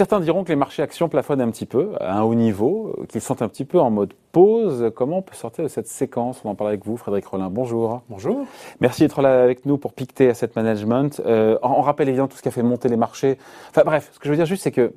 [0.00, 3.20] certains diront que les marchés actions plafonnent un petit peu, à un haut niveau, qu'ils
[3.20, 4.90] sont un petit peu en mode pause.
[4.96, 6.40] Comment on peut sortir de cette séquence?
[6.42, 7.50] On en parle avec vous, Frédéric Rollin.
[7.50, 8.00] Bonjour.
[8.08, 8.46] Bonjour.
[8.80, 11.20] Merci d'être là avec nous pour Pictet Asset Management.
[11.26, 13.36] Euh, on rappelle évidemment tout ce qui a fait monter les marchés.
[13.68, 14.94] Enfin bref, ce que je veux dire juste, c'est que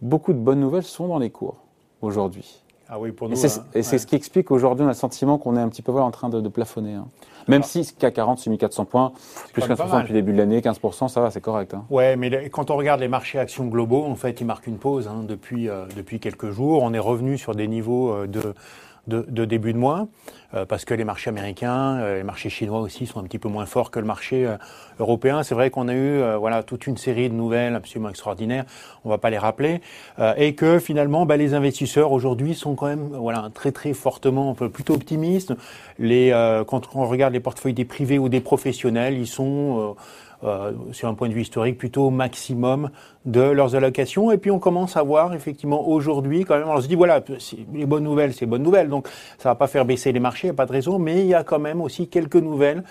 [0.00, 1.56] beaucoup de bonnes nouvelles sont dans les cours
[2.00, 2.62] aujourd'hui.
[2.88, 3.34] Ah oui, pour nous.
[3.34, 3.82] Et c'est, hein.
[3.98, 6.28] ce qui explique aujourd'hui, on a le sentiment qu'on est un petit peu en train
[6.28, 6.94] de, plafonner.
[6.94, 7.06] Hein.
[7.48, 9.12] Même si CAC 40 s'est mis 400 points,
[9.52, 11.74] plus 15% depuis le début de l'année, 15%, ça va, c'est correct.
[11.74, 11.84] Hein.
[11.90, 15.08] Ouais, mais quand on regarde les marchés actions globaux, en fait, ils marquent une pause
[15.08, 16.82] hein, depuis, euh, depuis quelques jours.
[16.82, 18.54] On est revenu sur des niveaux euh, de
[19.06, 20.08] de, de début de mois,
[20.54, 23.48] euh, parce que les marchés américains, euh, les marchés chinois aussi sont un petit peu
[23.48, 24.56] moins forts que le marché euh,
[24.98, 25.42] européen.
[25.42, 28.64] C'est vrai qu'on a eu voilà toute une série de nouvelles absolument extraordinaires.
[29.04, 29.80] On va pas les rappeler,
[30.36, 34.94] et que finalement, bah, les investisseurs aujourd'hui sont quand même voilà très très fortement, plutôt
[34.94, 35.52] optimistes.
[35.98, 36.30] Les
[36.68, 39.96] quand on regarde les portefeuilles des privés ou des professionnels, ils sont
[40.44, 42.90] euh, sur un point de vue historique, plutôt au maximum
[43.24, 44.30] de leurs allocations.
[44.30, 47.22] Et puis on commence à voir effectivement aujourd'hui quand même, on se dit voilà,
[47.72, 49.08] les bonnes nouvelles, c'est bonnes nouvelles, donc
[49.38, 51.26] ça va pas faire baisser les marchés, il n'y a pas de raison, mais il
[51.26, 52.82] y a quand même aussi quelques nouvelles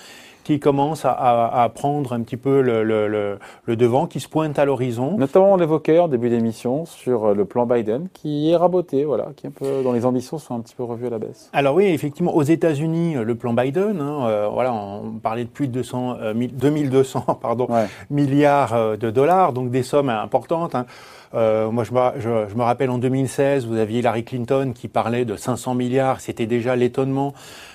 [0.44, 4.60] qui commence à, à, prendre un petit peu le, le, le, devant, qui se pointe
[4.60, 5.18] à l'horizon.
[5.18, 9.30] Notamment, on l'évoquait en début d'émission sur euh, le plan Biden, qui est raboté, voilà,
[9.36, 11.50] qui est un peu, dont les ambitions sont un petit peu revues à la baisse.
[11.54, 15.68] Alors oui, effectivement, aux États-Unis, le plan Biden, hein, euh, voilà, on parlait de plus
[15.68, 17.68] de 200, 2200 euh, pardon,
[18.10, 20.76] milliards de dollars, donc des sommes importantes.
[20.76, 20.86] Hein.
[21.36, 24.88] Euh, moi, je me, je, je me, rappelle en 2016, vous aviez Hillary Clinton qui
[24.88, 26.22] parlait de 500 milliards.
[26.22, 27.34] C'était déjà l'étonnement.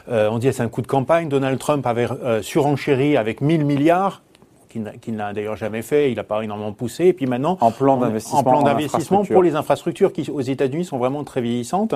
[0.08, 1.28] Euh, on disait c'est un coup de campagne.
[1.28, 4.22] Donald Trump avait euh, surenchéri avec 1000 milliards
[4.68, 7.06] qu'il n'a d'ailleurs jamais fait, il n'a pas énormément poussé.
[7.06, 10.84] Et puis maintenant, en plan d'investissement, en plan d'investissement pour les infrastructures qui aux États-Unis
[10.84, 11.94] sont vraiment très vieillissantes.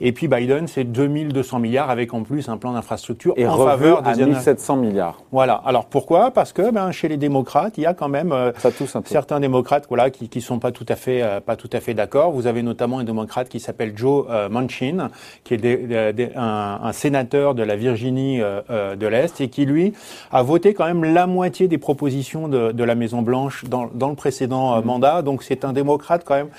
[0.00, 4.22] Et puis Biden, c'est 2200 milliards avec en plus un plan d'infrastructure en faveur des
[4.22, 5.22] à 1700 milliards.
[5.32, 5.62] Voilà.
[5.64, 6.30] Alors pourquoi?
[6.30, 8.52] Parce que ben, chez les démocrates, il y a quand même euh,
[9.04, 11.94] certains démocrates voilà qui qui sont pas tout à fait euh, pas tout à fait
[11.94, 12.32] d'accord.
[12.32, 15.10] Vous avez notamment un démocrate qui s'appelle Joe euh, Manchin,
[15.44, 19.92] qui est un, un, sénateur de la Virginie de l'Est et qui lui
[20.30, 22.13] a voté quand même la moitié des propositions
[22.48, 24.84] de, de la Maison Blanche dans, dans le précédent euh, mm.
[24.84, 25.22] mandat.
[25.22, 26.50] Donc c'est un démocrate quand même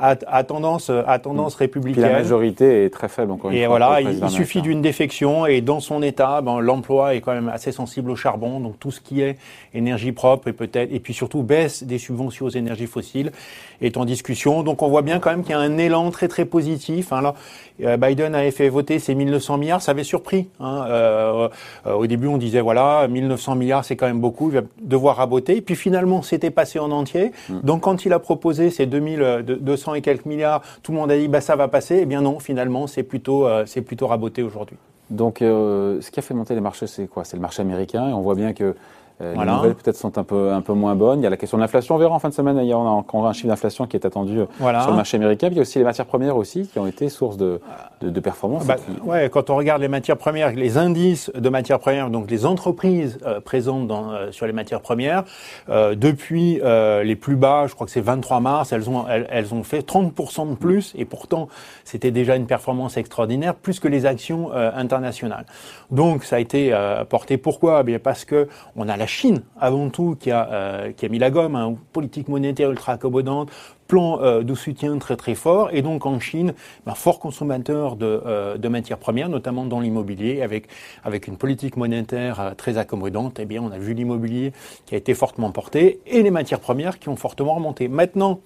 [0.00, 2.04] à, tendance, à tendance républicaine.
[2.04, 5.80] la majorité est très faible encore une et voilà, il, suffit d'une défection et dans
[5.80, 9.20] son État, ben, l'emploi est quand même assez sensible au charbon, donc tout ce qui
[9.20, 9.36] est
[9.74, 13.32] énergie propre et peut-être et puis surtout baisse des subventions aux énergies fossiles
[13.80, 14.62] est en discussion.
[14.62, 17.12] Donc on voit bien quand même qu'il y a un élan très très positif.
[17.12, 17.34] Hein,
[17.82, 20.48] euh, Biden avait fait voter ses 1900 milliards, ça avait surpris.
[20.60, 21.48] Hein, euh,
[21.86, 25.16] euh, au début, on disait voilà, 1900 milliards, c'est quand même beaucoup, il va devoir
[25.16, 25.56] raboter.
[25.56, 27.32] Et puis finalement, c'était passé en entier.
[27.48, 27.60] Mm.
[27.62, 31.28] Donc quand il a proposé ces 2200 et quelques milliards, tout le monde a dit
[31.28, 32.00] bah ça va passer.
[32.02, 34.76] Eh bien non, finalement, c'est plutôt euh, c'est plutôt raboté aujourd'hui.
[35.10, 37.24] Donc, euh, ce qui a fait monter les marchés, c'est quoi?
[37.24, 38.76] C'est le marché américain, et on voit bien que
[39.20, 41.20] euh, les nouvelles peut-être sont un peu un peu moins bonnes.
[41.20, 41.94] Il y a la question de l'inflation.
[41.94, 42.58] On verra en fin de semaine.
[42.58, 45.48] Il y a encore un chiffre d'inflation qui est attendu euh, sur le marché américain.
[45.48, 47.60] Puis il y a aussi les matières premières aussi qui ont été source de
[48.00, 48.66] de, de performance.
[48.66, 52.46] Bah, ouais, quand on regarde les matières premières, les indices de matières premières, donc les
[52.46, 55.24] entreprises euh, présentes dans, euh, sur les matières premières,
[55.68, 56.60] depuis
[57.04, 59.86] les plus bas, je crois que c'est 23 mars, elles ont elles, elles ont fait
[59.86, 61.48] 30% de plus et pourtant
[61.84, 65.46] c'était déjà une performance extraordinaire, plus que les actions internationales.
[65.90, 66.74] Donc ça a été
[67.08, 67.36] porté.
[67.36, 67.80] Pourquoi?
[67.80, 71.08] Eh Bien parce que on a la Chine, avant tout, qui a, euh, qui a
[71.08, 73.50] mis la gomme, hein, politique monétaire ultra accommodante,
[73.88, 76.54] plan euh, de soutien très très fort, et donc en Chine,
[76.86, 80.68] un fort consommateur de, euh, de matières premières, notamment dans l'immobilier, avec,
[81.04, 84.52] avec une politique monétaire très accommodante, eh bien on a vu l'immobilier
[84.86, 87.88] qui a été fortement porté, et les matières premières qui ont fortement remonté.
[87.88, 88.40] Maintenant,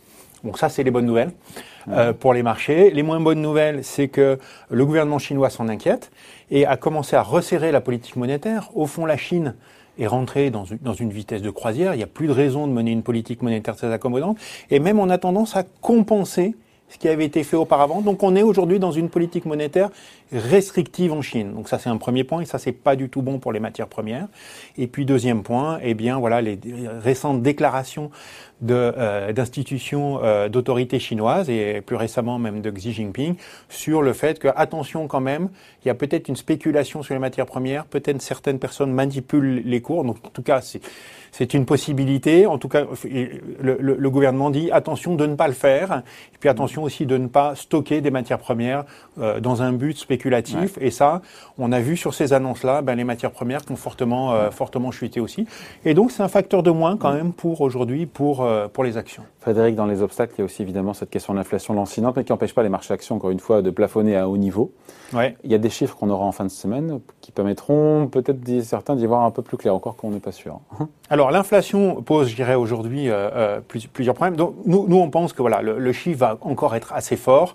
[0.45, 1.33] Bon, ça, c'est les bonnes nouvelles
[1.89, 2.91] euh, pour les marchés.
[2.91, 4.39] Les moins bonnes nouvelles, c'est que
[4.69, 6.11] le gouvernement chinois s'en inquiète
[6.51, 8.69] et a commencé à resserrer la politique monétaire.
[8.75, 9.55] Au fond, la Chine
[9.99, 11.95] est une, dans une vitesse de croisière.
[11.95, 14.39] Il n'y a plus de raison de mener une politique monétaire très accommodante.
[14.71, 16.55] Et même, on a tendance à compenser
[16.89, 18.03] ce qui avait été fait auparavant.
[18.03, 19.91] Donc on est aujourd'hui dans une politique monétaire
[20.35, 21.55] restrictive en Chine.
[21.55, 23.61] Donc ça c'est un premier point et ça c'est pas du tout bon pour les
[23.61, 24.29] matières premières.
[24.77, 26.59] Et puis deuxième point, eh bien voilà les
[27.03, 28.11] récentes déclarations
[28.71, 33.37] euh, d'institutions euh, d'autorités chinoises et plus récemment même de Xi Jinping
[33.69, 35.51] sur le fait que attention quand même,
[35.85, 39.81] il y a peut-être une spéculation sur les matières premières, peut-être certaines personnes manipulent les
[39.81, 40.05] cours.
[40.05, 40.81] Donc en tout cas c'est
[41.37, 42.47] c'est une possibilité.
[42.47, 43.41] En tout cas, le,
[43.81, 47.17] le, le, gouvernement dit attention de ne pas le faire, et puis attention aussi de
[47.17, 48.85] ne pas stocker des matières premières
[49.19, 50.79] euh, dans un but spéculatif spéculatif.
[50.81, 51.21] Et ça,
[51.59, 54.91] on a vu sur ces annonces-là, ben, les matières premières qui ont fortement, euh, fortement
[54.91, 55.47] chuté aussi.
[55.85, 58.97] Et donc, c'est un facteur de moins quand même pour aujourd'hui, pour, euh, pour les
[58.97, 59.23] actions.
[59.41, 62.25] Frédéric, dans les obstacles, il y a aussi évidemment cette question de l'inflation lancinante, mais
[62.25, 64.73] qui n'empêche pas les marchés actions, encore une fois, de plafonner à haut niveau.
[65.13, 65.37] Ouais.
[65.45, 68.97] Il y a des chiffres qu'on aura en fin de semaine qui permettront peut-être certains
[68.97, 70.61] d'y voir un peu plus clair, encore qu'on n'est pas sûr.
[71.11, 73.61] Alors, l'inflation pose, je dirais, aujourd'hui euh,
[73.93, 74.37] plusieurs problèmes.
[74.37, 77.55] Donc, nous, nous, on pense que voilà, le, le chiffre va encore être assez fort.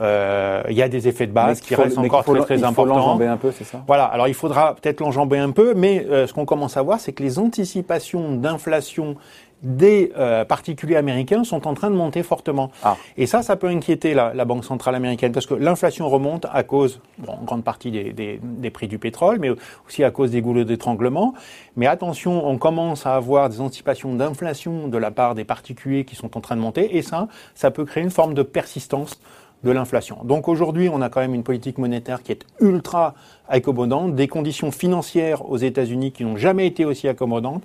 [0.00, 2.70] Euh, il y a des effets de base qui restent encore très très importants.
[2.70, 3.82] Il faut l'enjamber un peu, c'est ça?
[3.86, 4.04] Voilà.
[4.04, 7.12] Alors il faudra peut-être l'enjamber un peu, mais euh, ce qu'on commence à voir, c'est
[7.12, 9.16] que les anticipations d'inflation
[9.62, 12.70] des euh, particuliers américains sont en train de monter fortement.
[12.82, 12.96] Ah.
[13.16, 16.62] Et ça, ça peut inquiéter la, la Banque centrale américaine parce que l'inflation remonte à
[16.62, 19.50] cause, bon, en grande partie des, des, des, prix du pétrole, mais
[19.86, 21.34] aussi à cause des goulots d'étranglement.
[21.76, 26.16] Mais attention, on commence à avoir des anticipations d'inflation de la part des particuliers qui
[26.16, 29.20] sont en train de monter, et ça, ça peut créer une forme de persistance
[29.64, 30.18] de l'inflation.
[30.24, 33.14] Donc aujourd'hui, on a quand même une politique monétaire qui est ultra
[33.48, 37.62] accommodante, des conditions financières aux États-Unis qui n'ont jamais été aussi accommodantes,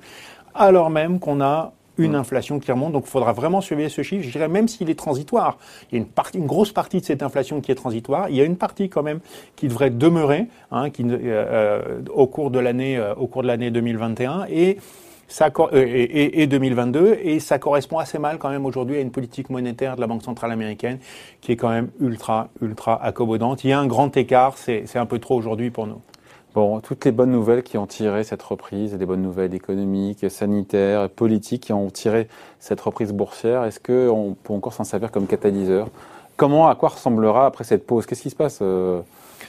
[0.54, 2.16] alors même qu'on a une mm.
[2.16, 2.94] inflation qui remonte.
[2.94, 4.24] Donc il faudra vraiment surveiller ce chiffre.
[4.24, 5.58] Je dirais même s'il est transitoire.
[5.92, 8.30] Il y a une, partie, une grosse partie de cette inflation qui est transitoire.
[8.30, 9.20] Il y a une partie quand même
[9.56, 13.48] qui devrait demeurer hein, qui, euh, euh, au cours de l'année euh, au cours de
[13.48, 14.78] l'année 2021 et
[15.42, 19.50] euh, et, et, 2022, et ça correspond assez mal quand même aujourd'hui à une politique
[19.50, 21.00] monétaire de la Banque centrale américaine
[21.42, 23.64] qui est quand même ultra, ultra accommodante.
[23.64, 26.02] Il y a un grand écart, c'est un peu trop aujourd'hui pour nous.
[26.54, 31.10] Bon, toutes les bonnes nouvelles qui ont tiré cette reprise, des bonnes nouvelles économiques, sanitaires,
[31.10, 32.30] politiques qui ont tiré
[32.60, 35.90] cette reprise boursière, est-ce qu'on peut encore s'en servir comme catalyseur?
[36.38, 38.06] Comment, à quoi ressemblera après cette pause?
[38.06, 39.02] Qu'est-ce qui se passe euh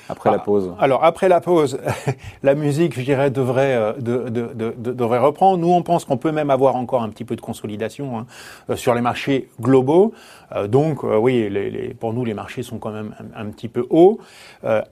[0.09, 1.79] après la ah, pause Alors après la pause,
[2.43, 5.59] la musique, je dirais, devrait, euh, de, de, de, devrait reprendre.
[5.59, 8.27] Nous, on pense qu'on peut même avoir encore un petit peu de consolidation hein,
[8.71, 10.13] euh, sur les marchés globaux.
[10.55, 13.87] Euh, donc oui, les, les, pour nous, les marchés sont quand même un, petit peu
[13.91, 14.19] hauts.
[14.65, 14.83] Euh,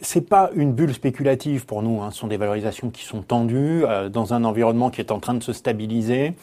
[0.00, 2.02] c'est pas une bulle spéculative pour nous.
[2.02, 2.10] Hein.
[2.10, 5.42] Ce sont des valorisations qui sont tendues dans un environnement qui est en train de
[5.42, 6.34] se stabiliser.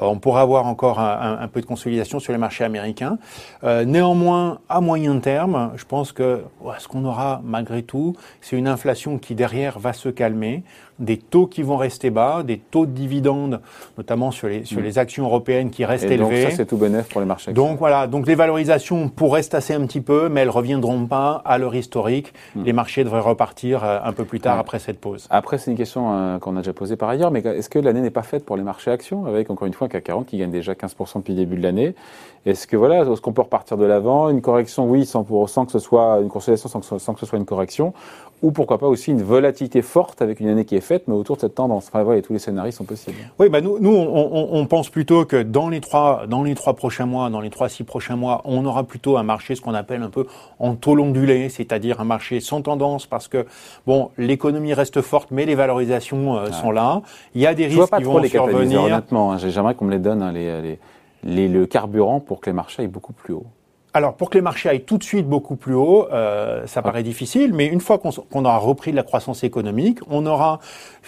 [0.00, 3.18] Euh, on pourra avoir encore un, peu de consolidation sur les marchés américains.
[3.64, 6.42] Euh, néanmoins, à moyen terme, je pense que
[6.78, 10.62] ce qu'on aura malgré tout, c'est une inflation qui derrière va se calmer
[10.98, 13.60] des taux qui vont rester bas, des taux de dividendes,
[13.96, 14.84] notamment sur les, sur mm.
[14.84, 16.42] les actions européennes qui restent élevés.
[16.42, 17.52] Donc ça, c'est tout bénéf pour les marchés.
[17.52, 21.42] Donc voilà, donc les valorisations pourraient se tasser un petit peu, mais elles reviendront pas
[21.44, 22.32] à leur historique.
[22.54, 22.64] Mm.
[22.64, 25.26] Les marchés devraient repartir euh, un peu plus tard après cette pause.
[25.30, 28.00] Après, c'est une question euh, qu'on a déjà posée par ailleurs, mais est-ce que l'année
[28.00, 30.38] n'est pas faite pour les marchés actions, avec encore une fois un CAC 40 qui
[30.38, 31.94] gagne déjà 15% depuis le début de l'année.
[32.46, 34.28] Est-ce que voilà, est-ce qu'on peut repartir de l'avant?
[34.28, 37.92] Une correction, oui, sans, que ce soit une consolidation, sans que ce soit une correction,
[38.42, 41.36] ou pourquoi pas aussi une volatilité forte avec une année qui est faite, mais autour
[41.36, 41.88] de cette tendance.
[41.88, 43.16] Enfin, voilà, tous les scénarios sont possibles.
[43.38, 46.74] Oui, bah nous, nous on, on, pense plutôt que dans les trois, dans les trois
[46.74, 49.74] prochains mois, dans les trois six prochains mois, on aura plutôt un marché, ce qu'on
[49.74, 50.26] appelle un peu
[50.58, 53.46] en taux ondulé, c'est-à-dire un marché sans tendance, parce que
[53.86, 57.02] bon, l'économie reste forte, mais les valorisations euh, sont là.
[57.34, 58.82] Il y a des risques qui vont les survenir.
[58.84, 60.78] Honnêtement, hein, j'aimerais qu'on me les donne hein, les, les,
[61.24, 63.46] les, le carburant pour que les marchés aillent beaucoup plus haut.
[63.94, 67.02] Alors, pour que les marchés aillent tout de suite beaucoup plus haut, euh, ça paraît
[67.02, 70.60] difficile, mais une fois qu'on aura repris de la croissance économique, on aura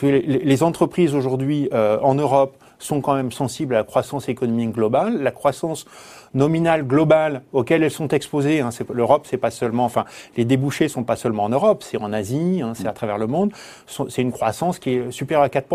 [0.03, 5.23] les, entreprises aujourd'hui euh, en Europe sont quand même sensibles à la croissance économique globale,
[5.23, 5.85] la croissance
[6.33, 8.61] nominale globale auquel elles sont exposées.
[8.61, 10.07] Hein, L'Europe, c'est pas seulement, enfin,
[10.39, 13.27] les débouchés sont pas seulement en Europe, c'est en Asie, hein, c'est à travers le
[13.27, 13.53] monde.
[14.09, 15.67] C'est une croissance qui est supérieure à 4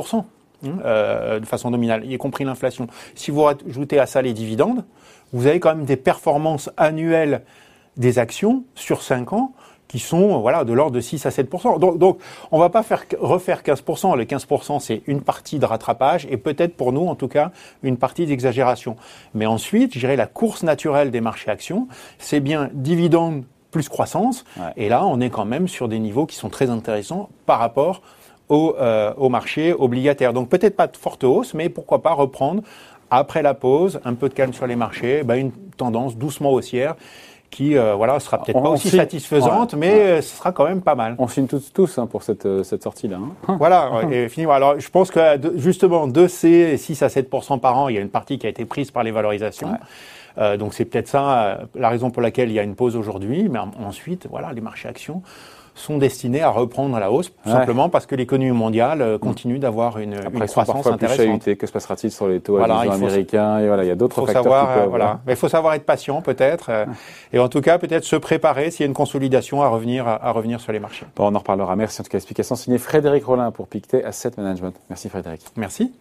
[0.66, 2.88] hein, euh, de façon nominale, y compris l'inflation.
[3.16, 4.84] Si vous ajoutez à ça les dividendes,
[5.34, 7.42] vous avez quand même des performances annuelles
[7.98, 9.54] des actions sur 5 ans
[9.88, 12.20] qui sont voilà de l'ordre de 6 à 7 donc, donc
[12.52, 16.76] on va pas faire refaire 15% Les 15% c'est une partie de rattrapage et peut-être
[16.76, 17.52] pour nous en tout cas
[17.84, 18.96] une partie d'exagération.
[19.34, 24.46] Mais ensuite, je dirais la course naturelle des marchés actions, c'est bien dividende plus croissance.
[24.78, 28.02] Et là on est quand même sur des niveaux qui sont très intéressants par rapport
[28.50, 30.34] au, euh, au marché obligataire.
[30.34, 32.62] Donc peut-être pas de forte hausse, mais pourquoi pas reprendre
[33.12, 36.96] après la pause, un peu de calme sur les marchés, bah, une tendance doucement haussière
[37.56, 40.96] qui euh, voilà sera peut-être pas aussi satisfaisante, mais euh, ce sera quand même pas
[40.96, 41.16] mal.
[41.20, 43.18] On signe tous, tous hein, pour cette, euh, cette sortie-là.
[43.48, 43.56] Hein.
[43.58, 44.46] Voilà, et fini.
[44.46, 45.20] Alors je pense que
[45.56, 47.30] justement de ces 6 à 7
[47.62, 49.78] par an, il y a une partie qui a été prise par les valorisations.
[50.60, 53.60] Donc c'est peut-être ça la raison pour laquelle il y a une pause aujourd'hui, mais
[53.80, 55.22] ensuite voilà les marchés actions
[55.76, 60.00] sont destinés à reprendre à la hausse, simplement parce que l'économie mondiale euh, continue d'avoir
[60.00, 61.44] une, Après, une croissance intéressante.
[61.44, 64.26] Plus que se passera-t-il sur les taux voilà, américains Et voilà, il y a d'autres
[64.26, 64.44] facteurs.
[64.44, 65.20] Savoir, euh, voilà.
[65.28, 66.86] Mais il faut savoir être patient, peut-être, euh,
[67.34, 70.32] et en tout cas, peut-être se préparer s'il y a une consolidation à revenir, à,
[70.32, 71.06] revenir sur les marchés.
[71.16, 71.76] Bon, on en reparlera.
[71.76, 72.18] Merci en tout cas.
[72.18, 74.76] Explication signée Frédéric Rollin pour Pictet Asset Management.
[74.90, 75.42] Merci Frédéric.
[75.58, 75.94] Merci.